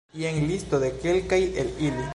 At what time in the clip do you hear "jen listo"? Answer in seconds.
0.19-0.79